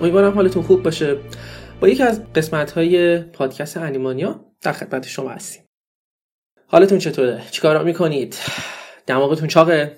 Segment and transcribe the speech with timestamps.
[0.00, 1.16] امیدوارم حالتون خوب باشه.
[1.80, 5.62] با یکی از قسمت های پادکست انیمانیا در خدمت شما هستیم.
[6.66, 8.36] حالتون چطوره؟ چیکارا می‌کنید؟
[9.06, 9.96] دماغتون چاقه؟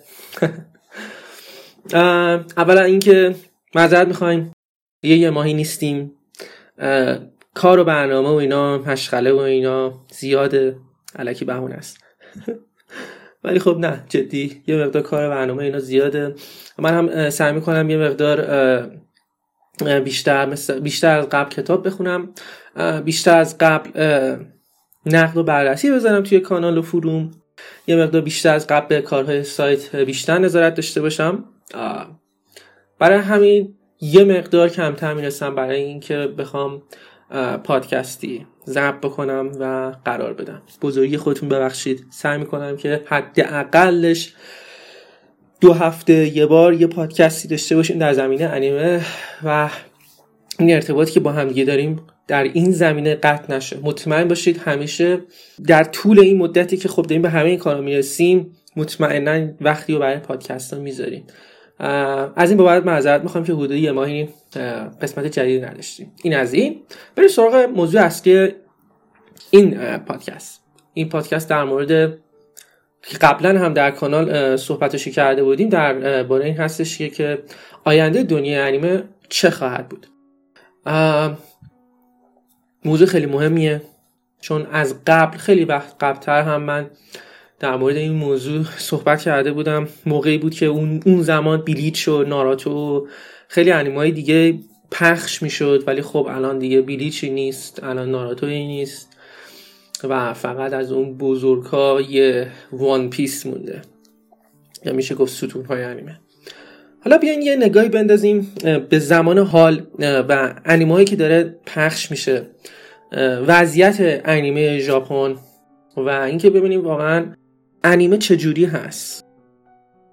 [2.56, 3.34] اولا اینکه
[3.74, 4.52] معذرت می‌خوایم.
[5.02, 6.12] یه یه ماهی نیستیم.
[7.54, 10.76] کار و برنامه و اینا مشغله و اینا زیاده
[11.16, 11.98] علکی بهونه است.
[13.44, 14.62] ولی خب نه جدی.
[14.66, 16.34] یه مقدار کار برنامه اینا زیاده.
[16.78, 18.40] من هم سعی می‌کنم یه مقدار
[19.82, 22.28] بیشتر بیشتر از قبل کتاب بخونم.
[23.04, 23.90] بیشتر از قبل
[25.06, 27.30] نقد و بررسی بزنم توی کانال و فروم.
[27.86, 31.44] یه مقدار بیشتر از قبل به کارهای سایت بیشتر نظارت داشته باشم.
[32.98, 36.82] برای همین یه مقدار کمتر می‌رسم برای اینکه بخوام
[37.64, 40.62] پادکستی ضبط بکنم و قرار بدم.
[40.82, 42.06] بزرگی خودتون ببخشید.
[42.10, 44.34] سعی می‌کنم که حداقلش
[45.60, 49.00] دو هفته یه بار یه پادکستی داشته باشیم در زمینه انیمه
[49.44, 49.70] و
[50.58, 53.78] این ارتباطی که با همدیگه داریم در این زمینه قطع نشه.
[53.82, 55.18] مطمئن باشید همیشه
[55.66, 59.98] در طول این مدتی که خب داریم به همه این کارا می‌رسیم مطمئنا وقتی رو
[59.98, 61.24] برای پادکست ها می‌ذاریم
[62.36, 64.28] از این بابت معذرت می‌خوام که حدود یه ماهی
[65.02, 66.12] قسمت جدید نداشتیم.
[66.22, 66.82] این از این.
[67.16, 68.48] بریم سراغ موضوع اصلی
[69.50, 70.60] این پادکست.
[70.94, 72.18] این پادکست در مورد
[73.20, 77.42] قبلا هم در کانال صحبتشی کرده بودیم در باره این هستش که
[77.84, 80.06] آینده دنیای انیمه چه خواهد بود.
[82.84, 83.82] موضوع خیلی مهمیه
[84.40, 86.90] چون از قبل خیلی وقت قبلتر هم من
[87.58, 89.88] در مورد این موضوع صحبت کرده بودم.
[90.06, 93.06] موقعی بود که اون, زمان بیلیچ و ناراتو و
[93.48, 94.58] خیلی انیمای دیگه
[94.90, 99.09] پخش می‌شد ولی خب الان دیگه بیلیچی نیست الان ناراتوی نیست.
[100.04, 101.64] و فقط از اون بزرگ
[102.10, 103.82] یه وان پیس مونده.
[104.84, 106.20] یا میشه گفت ستون های انیمه.
[107.04, 108.54] حالا بیاین یه نگاهی بندازیم
[108.90, 112.46] به زمان حال و انیمه که داره پخش میشه.
[113.46, 115.36] وضعیت انیمه ژاپن
[115.96, 117.34] و اینکه ببینیم واقعا
[117.84, 119.24] انیمه چجوری هست.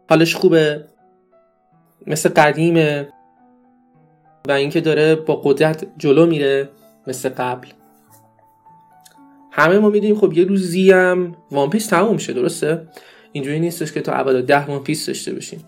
[0.10, 0.84] حالش خوبه
[2.08, 3.08] مثل قدیمه
[4.48, 6.70] و اینکه داره با قدرت جلو میره
[7.08, 7.68] مثل قبل.
[9.58, 12.88] همه ما می‌دونیم خب یه روزی هم وان پیس تموم میشه درسته؟
[13.32, 15.66] اینجوری نیستش که تا ابدالدهر وان پیس داشته باشیم.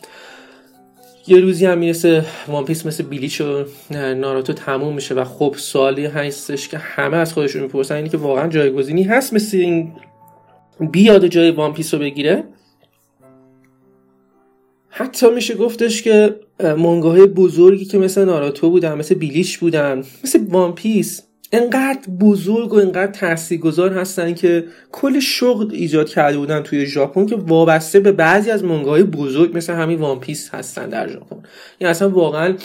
[1.27, 6.06] یه روزی هم می‌رسه وان پیس مثل بلیچ و ناراتو تموم میشه و خب سوالی
[6.06, 9.92] هستش که همه از خودشون می‌پرسن اینه که واقعا جایگزینی هست مثل این
[10.92, 12.44] بیاد جای وان پیس رو بگیره؟
[14.89, 16.35] حتی میشه گفتش که
[16.77, 22.75] مانگاهای بزرگی که مثل ناراتو بودن مثل بلیچ بودن مثل وان پیس انقدر بزرگ و
[22.75, 28.51] انقدر تاثیرگذار هستن که کل شغل ایجاد کرده بودن توی ژاپن که وابسته به بعضی
[28.51, 31.43] از مانگاهای بزرگ مثل همین وان پیس هستن در ژاپن.
[31.79, 32.55] یعنی اصلا واقعا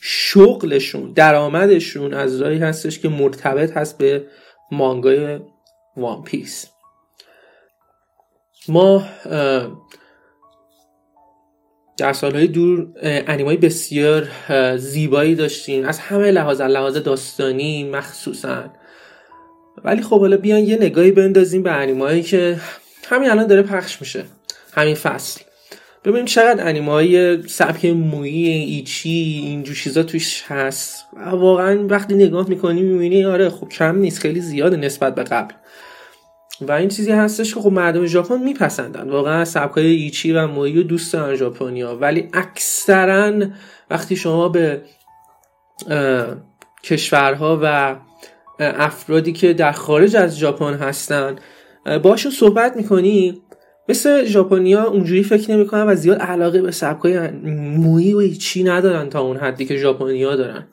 [0.00, 4.24] شغلشون درآمدشون از راهی هستش که مرتبط هست به
[4.72, 5.40] مانگای
[5.96, 6.66] وان پیس
[8.68, 9.04] ما
[12.00, 14.28] در سالهای دور انیمای بسیار
[14.76, 15.84] زیبایی داشتیم.
[15.84, 18.64] از همه لحاظ لحاظ داستانی مخصوصا.
[19.84, 22.56] ولی خب حالا بیان یه نگاهی بندازیم به انیمایی که
[23.08, 24.24] همین الان داره پخش میشه.
[24.72, 25.40] همین فصل.
[26.04, 31.04] ببینیم چقدر انیمای سبک مویی ایچی اینجور چیزا توش هست.
[31.32, 35.54] واقعا وقتی نگاه می‌کنی می‌بینی آره خب کم نیست خیلی زیاده نسبت به قبل.
[36.60, 39.10] و این چیزی هستش که خب مردم ژاپن میپسندن.
[39.10, 41.96] واقعا سبکای ایچی و مویی و دوست دارن ژاپنیا.
[41.96, 43.32] ولی اکثرا
[43.90, 44.82] وقتی شما به
[46.82, 47.96] کشورها و
[48.60, 51.36] افرادی که در خارج از ژاپن هستن
[52.02, 53.42] باشون صحبت می‌کنی
[53.88, 57.28] مثل ژاپنیا اونجوری فکر نمی‌کنن و زیاد علاقه به سبکای
[57.76, 60.66] مویی و ایچی ندارن تا اون حدی که ژاپنیا دارن.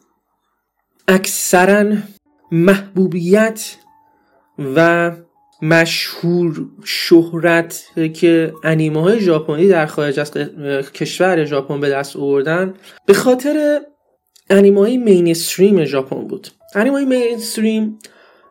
[1.08, 1.96] اکثرا
[2.52, 3.76] محبوبیت
[4.76, 5.12] و
[5.62, 7.84] مشهور شهرت
[8.14, 10.32] که انیمه های ژاپنی در خارج از
[10.94, 12.74] کشور ژاپن به دست آوردن
[13.06, 13.82] به خاطر
[14.50, 16.48] انیمه های مینستریم ژاپن بود.
[16.76, 18.00] انیمه های مینستریم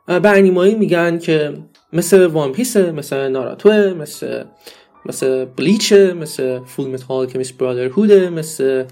[0.07, 1.55] به انیمه میگن که
[1.93, 4.45] مثل وان پیسه مثل ناراتوه مثل
[5.07, 8.85] مثل بلیچه مثل فول متال کمیس برادرهوده مثل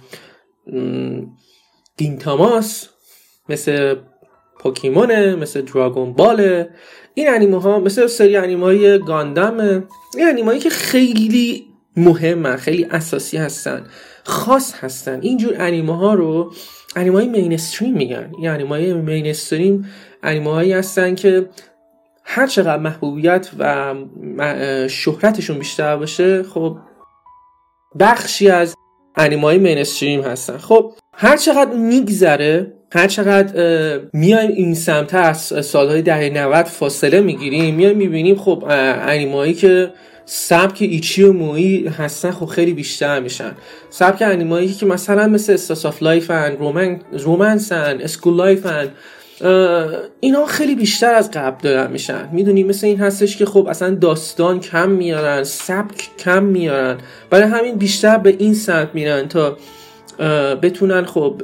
[1.96, 2.88] دین تاماس
[3.48, 3.96] مثل
[4.58, 6.70] پوکیمونه مثل دراگون باله
[7.14, 9.60] این انیمه ها مثل سری انیمه های گاندم
[10.16, 11.66] این انیمه که خیلی
[11.96, 13.86] مهمن خیلی اساسی هستن
[14.24, 15.20] خاص هستن.
[15.22, 16.52] اینجور انیمه ها رو
[16.96, 18.32] انیمه های مینستریم میگن.
[18.38, 19.90] این انیمه های مینستریم
[20.22, 21.48] انیمه هایی هستن که
[22.24, 23.94] هر چقدر محبوبیت و
[24.88, 26.78] شهرتشون بیشتر باشه خب
[28.00, 28.74] بخشی از
[29.16, 30.58] انیمه های mainstream هستن.
[30.58, 37.74] خب هر چقدر میگذره هر چقدر میایم این سمت از سالهای دهه 90 فاصله می‌گیریم
[37.74, 39.90] میایم می‌بینیم خب انیمایی که
[40.26, 43.52] سبک ایچی و مویی هستن خب خیلی بیشتر میشن.
[43.90, 48.88] سبک انیمایی که مثلا مثل slice of life ن رومن romance ن school life ن
[50.20, 52.28] اینا خیلی بیشتر از قبل دارن میشن.
[52.32, 56.96] می‌دونی مثل این هستش که خب اصلا داستان کم میارن سبک کم میارن.
[57.30, 59.56] برای همین بیشتر به این سمت میرن تا
[60.62, 61.42] بتونن خب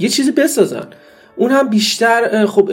[0.00, 0.86] یه چیزی بسازن.
[1.36, 2.70] اون هم بیشتر خب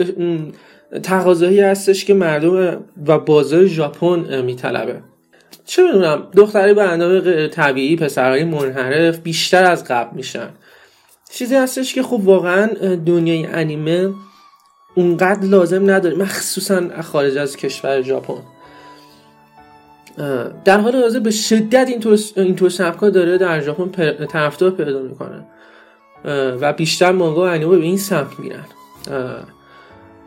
[1.02, 5.02] تقاضایی هستش که مردم و بازار ژاپن میطلبه.
[5.66, 10.48] چه بدونم دختری به اندازه طبیعی پسرهای منحرف بیشتر از قبل میشن.
[11.32, 12.66] چیزی هستش که خب واقعا
[13.06, 14.10] دنیای انیمه
[14.94, 18.42] اونقدر لازم نداره مخصوصا خارج از کشور ژاپن.
[20.64, 23.90] در حال حاضر به شدت اینطور اینطور سبکا داره در ژاپن
[24.26, 25.44] طرفدار پیدا می‌کنه.
[26.24, 28.64] و بیشتر مانگا و انیمه به این سمت میرن.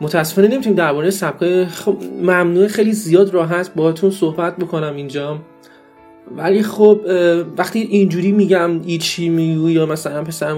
[0.00, 5.38] متاسفانه نمی‌تونیم درباره سبکای خب ممنوع خیلی زیاد راحت باهاتون صحبت بکنم اینجا.
[6.36, 7.00] ولی خب
[7.56, 10.52] وقتی اینجوری میگم ایچی میگو یا مثلا پسر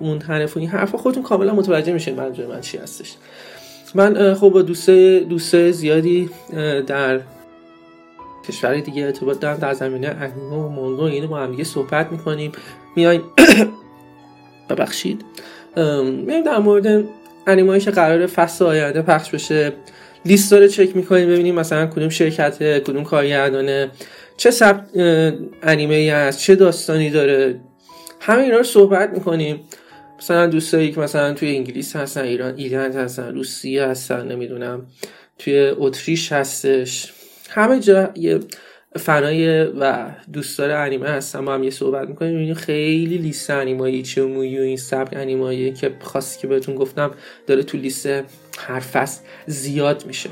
[0.00, 3.14] منحرف و این حرفا خودتون کاملا متوجه میشین منظور من چی هستش.
[3.94, 6.30] من خب با دوست دوست زیادی
[6.86, 7.20] در
[8.48, 12.52] کشور دیگه ارتباط دارم در زمینه انیمه و مانگا اینو با هم دیگه صحبت می‌کنیم.
[12.96, 13.22] میایم
[14.74, 15.24] ببخشید.
[16.26, 17.04] میایم در مورد
[17.46, 19.72] انیمایی قرار فصل آینده پخش بشه.
[20.24, 23.90] لیست رو چک می‌کنیم ببینیم مثلا کدوم شرکت کدوم کارگردانه
[24.36, 24.80] چه سب
[25.62, 27.60] انیمه ای هست چه داستانی داره.
[28.20, 29.60] همه اینا رو صحبت می‌کنیم.
[30.18, 34.86] مثلا دوستایی که مثلا توی انگلیس هستن ایران ایران هستن روسیه هستن نمی‌دونم
[35.38, 37.12] توی اتریش هستش.
[37.50, 38.40] همه جا یه
[38.96, 41.38] فنای و دوستدار انیمه هستن.
[41.38, 42.38] ما هم یه صحبت می‌کنیم.
[42.38, 47.10] این خیلی لیست انیمایی چه مویی و این سبک انیمایی که خاصی که بهتون گفتم
[47.46, 48.06] داره تو لیست
[48.58, 50.30] هر فصل زیاد میشه.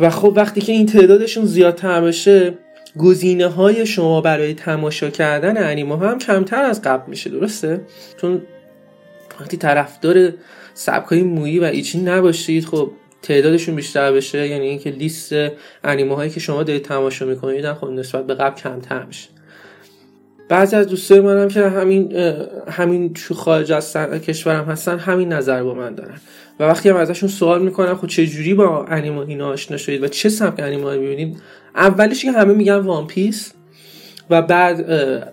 [0.00, 2.58] و خب وقتی که این تعدادشون زیادتر بشه
[2.98, 7.80] گزینه های شما برای تماشا کردن انیمه هم کمتر از قبل میشه درسته؟
[8.20, 8.42] چون
[9.40, 10.32] وقتی طرفدار
[10.74, 12.90] سبک های مویی و ایچی نباشید خب
[13.24, 15.32] تعدادشون بیشتر بشه یعنی اینکه لیست
[15.84, 19.28] انیمه هایی که شما دارید تماشا می‌کنید خب نسبت به قبل کمتر میشه.
[20.48, 22.16] بعضی از دوستای منم که همین
[22.68, 26.20] همین تو خارج از کشورم هستن همین نظر با من دارن.
[26.60, 30.08] و وقتی هم ازشون سوال می‌کنم خب چه جوری با انیمه اینا آشنا شدید و
[30.08, 31.40] چه سبک انیمه می‌بینید؟
[31.76, 33.52] اولش که همه میگن وان پیس
[34.30, 34.86] و بعد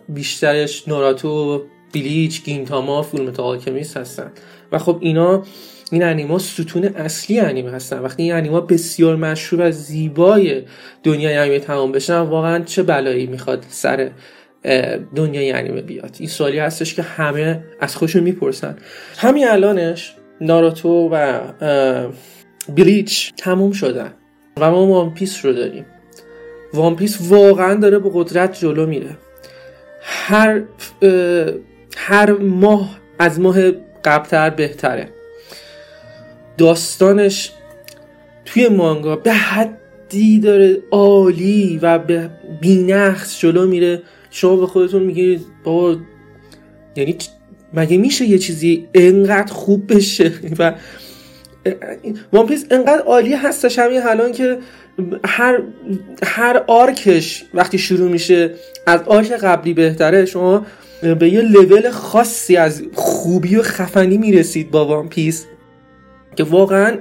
[0.10, 4.32] بیشترش نوراتو بلیچ گینتاما فیلم آلکمیست هستن.
[4.72, 5.44] و خب اینا
[5.92, 8.00] این انیما ستون اصلی انیمه هستن.
[8.00, 10.64] وقتی این انیما بسیار مشهور و زیبای
[11.04, 14.12] دنیای انیمه تمام بشن واقعا چه بلایی می‌خواد سر
[15.16, 18.78] دنیای انیمه بیاد؟ این سوالی هستش که همه از خودشون می‌پرسن.
[19.18, 21.40] همین الانش ناروتو و
[22.70, 24.14] بلیچ تموم شدن
[24.58, 25.86] و ما وان پیس رو داریم.
[26.74, 29.18] وان پیس واقعا داره به قدرت جلو میره.
[30.02, 30.62] هر
[31.98, 33.72] هر ماه از ماه
[34.04, 35.08] قبلتر بهتره.
[36.62, 37.52] داستانش
[38.46, 42.30] توی مانگا به حدی داره عالی و به
[42.62, 44.02] بینقص جلو میره.
[44.32, 45.98] شما به خودتون میگید بابا
[46.96, 47.18] یعنی
[47.74, 50.74] مگه میشه یه چیزی انقدر خوب بشه؟ و
[52.34, 54.58] وان پیس انقدر عالی هستش همین الان که
[55.26, 55.62] هر
[56.24, 58.52] هر arc ش وقتی شروع میشه
[58.88, 60.26] از arc قبلی بهتره.
[60.26, 60.66] شما
[61.20, 65.46] به یه لول خاصی از خوبی و خفنی می‌رسید با وان پیس
[66.36, 66.98] که واقعا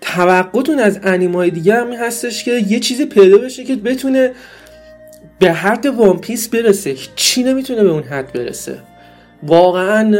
[0.00, 4.32] توقعتون از انیمای دیگه هم هستش که یه چیزی پیدا بشه که بتونه
[5.38, 6.94] به حد وان پیس برسه.
[7.16, 8.78] چی نمی‌تونه به اون حد برسه؟
[9.42, 10.16] واقعا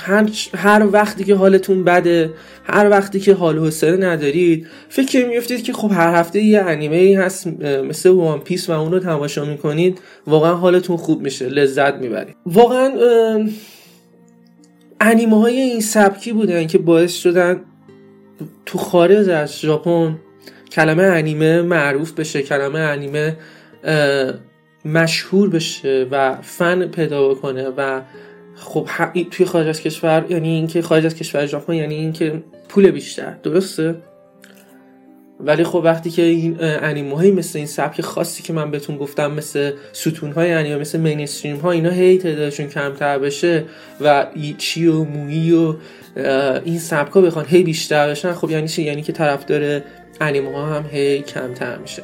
[0.00, 2.30] هر, هر وقتی که حالتون بده
[2.64, 7.14] هر وقتی که حال حوصله ندارید فکر میفتید که خب هر هفته یه انیمه ای
[7.14, 12.36] هست مثل وان پیس و اون رو تماشا می‌کنید واقعا حالتون خوب میشه لذت می‌برید.
[12.46, 12.90] واقعا
[15.04, 17.60] انیمه های این سبکی بودن که باعث شدن
[18.66, 20.18] تو خارج از ژاپن
[20.72, 23.36] کلمه انیمه معروف بشه کلمه انیمه
[24.84, 28.00] مشهور بشه و فن پیدا بکنه و
[28.54, 28.88] خب
[29.30, 33.34] توی خارج از کشور یعنی اینکه خارج از کشور ژاپن یعنی اینکه پول بیشتر.
[33.42, 33.94] درسته؟
[35.40, 39.30] ولی خب وقتی که این انیمه های مثل این سبک خاصی که من بهتون گفتم
[39.30, 43.64] مثل ستون های انیمه مثل مینستریم ها اینا هی تعدادشون کمتر بشه
[44.00, 45.74] و ایچی و مویی و
[46.64, 49.82] این سبک ها بخوان هی بیشتر بشن خب یعنی چی؟ یعنی که طرفدار
[50.20, 52.02] انیمه ها هم هی کمتر میشه.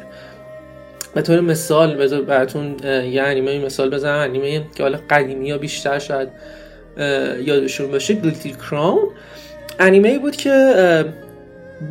[1.15, 5.99] به طور مثال بذار براتون یه انیمه مثال بزنم انیمه که حالا قدیمی یا بیشتر
[5.99, 6.29] شاید
[7.45, 9.09] یادشون باشه گلتی کراون
[9.79, 10.51] انیمه بود که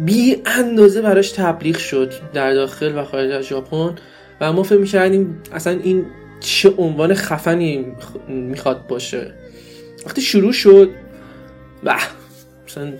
[0.06, 3.96] بی اندازه براش تبلیغ شد در داخل و خارج از ژاپن
[4.42, 6.06] و ما فکر می‌کردیم اصلا این
[6.40, 7.86] چه عنوان خفنی
[8.28, 9.34] می‌خواد باشه.
[10.06, 10.90] وقتی شروع شد
[11.84, 11.96] به
[12.68, 12.94] مثلا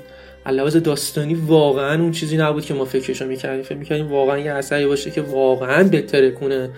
[0.52, 3.64] لحاظ داستانی واقعا اون چیزی نبود که ما فکرشو می‌کردیم.
[3.64, 6.70] فکر می‌کردیم واقعا یه اثری باشه که واقعا بهتره کنه.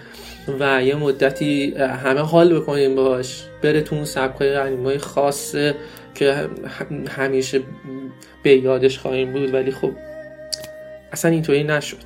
[0.60, 3.44] و یه مدتی همه حال بکنیم باش.
[3.62, 5.76] بره تو اون سبکای انیمای خاصه
[6.16, 6.50] که
[7.10, 7.62] همیشه
[8.44, 9.92] به یادش خواهیم بود ولی خب
[11.12, 11.98] اصلا اینطوری نشد.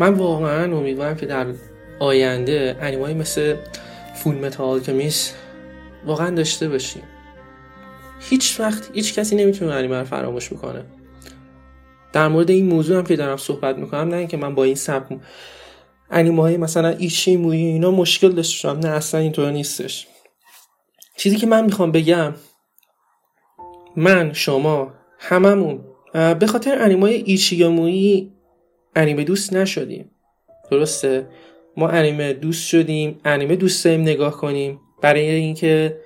[0.00, 1.46] من واقعا امیدوارم که در
[1.98, 3.56] آینده انیمایی مثل
[4.14, 5.34] فول متال کمیس
[6.06, 7.02] واقعا داشته باشیم.
[8.20, 10.84] هیچ وقت هیچ کسی نمی‌تونه انیمه رو فراموش می‌کنه
[12.12, 15.18] در مورد این موضوع هم که دارم صحبت می‌کنم نه اینکه من با این سبک
[16.10, 20.06] انیمه های مثلا ایچی موی اینا مشکل داشتم نه اصلا اینطور نیستش.
[21.16, 22.34] چیزی که من می‌خوام بگم
[23.96, 28.32] من شما هممون به خاطر انیمه های ایچی یا مویی
[28.96, 30.10] انیمه دوست نشدیم.
[30.70, 31.26] درسته؟
[31.76, 34.80] ما انیمه دوست شدیم انیمه دوست داریم نگاه کنیم.
[35.02, 36.00] برای اینکه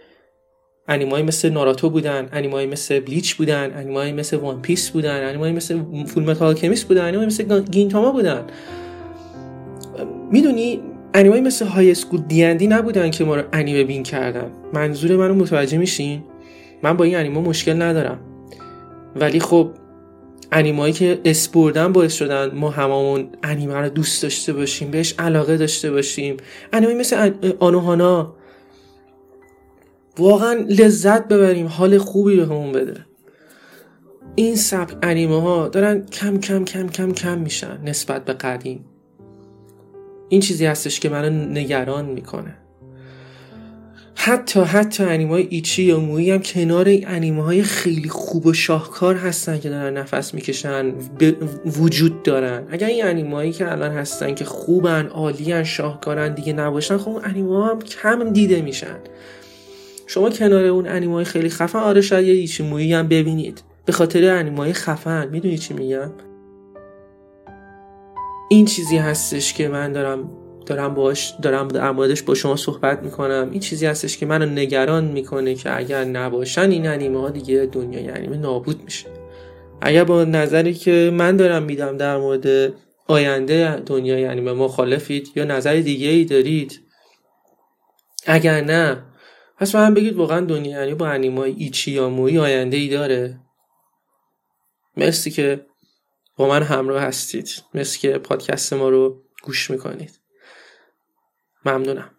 [0.89, 6.05] انیمایی مثل ناراتو بودن انیمایی مثل بلیچ بودن انیمایی مثل وان پیس بودن انیمایی مثل
[6.05, 8.47] فول متال آلکمیست بودن انیمایی مثل گینتاما بودن.
[10.33, 10.81] می‌دونی
[11.15, 14.51] انیمایی مثل های اسکول دیندی نبودن که ما رو انیمه بین کردن.
[14.73, 16.25] منظور منو متوجه میشین؟
[16.83, 18.19] من با این انیمه مشکل ندارم.
[19.17, 19.71] ولی خب
[20.53, 25.91] انیمایی که اسپوردن باعث شدن ما هممون انیمه رو دوست داشته باشیم بهش علاقه داشته
[25.91, 26.37] باشیم.
[26.73, 28.35] انیمایی مثل آنوهانا.
[30.19, 32.95] واقعا لذت ببریم حال خوبی بهمون بده.
[34.35, 38.85] این سبک انیمه ها دارن کم کم کم کم کم میشن نسبت به قدیم.
[40.33, 42.55] این چیزی هستش که منو نگران می‌کنه.
[44.15, 49.17] حتی حتی انیمه های ایچی یا مویی هم کنار انیمه های خیلی خوب و شاهکار
[49.17, 50.93] هستن که دارن نفس می‌کشن
[51.67, 52.67] وجود دارن.
[52.71, 57.25] اگر این انیمه هایی که الان هستن که خوبن عالیان شاهکارن دیگه نباشن خب اون
[57.25, 58.97] انیمه هم کم دیده میشن.
[60.07, 63.63] شما کنار اون انیمای خیلی خفن آره شاید یه ایچی هم ببینید.
[63.85, 66.11] به خاطر انیمای خفن می‌دونی چی میگم؟
[68.53, 70.31] این چیزی هستش که من دارم
[70.67, 73.49] دارم باش دارم در موردش با شما صحبت می‌کنم.
[73.51, 78.09] این چیزی هستش که منو نگران می‌کنه که اگر نباشن این انیمه ها دیگه دنیای
[78.09, 79.07] انیمه نابود میشه.
[79.81, 82.73] اگر با نظری که من دارم میدم در مورد
[83.07, 86.81] آینده دنیای انیمه مخالفید یا نظر دیگه ای دارید
[88.27, 89.03] اگر نه
[89.59, 93.41] پس من بگید واقعا دنیا یعنی با انیمای ایچی یا موی آینده ای داره.
[94.97, 95.67] مرسی که
[96.37, 97.63] با من همراه هستید.
[97.75, 100.21] مرسی که پادکست ما رو گوش می‌کنید.
[101.65, 102.11] ممنونم.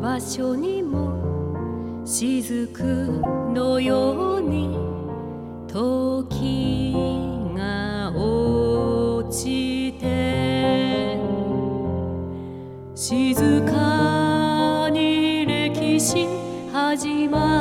[0.00, 2.66] 場所にも雫
[3.54, 4.76] のように
[5.68, 6.92] 時
[7.56, 11.18] が落ちて
[12.94, 16.26] 静かに歴史
[16.72, 17.55] 始まる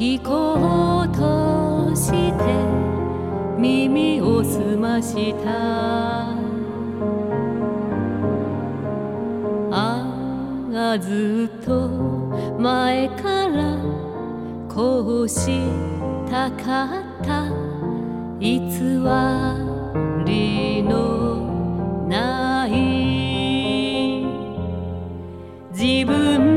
[0.00, 2.14] 聞こうとして
[3.58, 5.50] 耳を澄ました。
[9.70, 11.86] ああずっと
[12.58, 13.76] 前から
[14.74, 15.68] こうし
[16.30, 17.50] たかった。
[18.40, 18.56] 偽
[20.24, 24.24] りのない。
[25.74, 26.49] 自分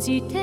[0.00, 0.39] 時のこ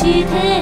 [0.00, 0.59] して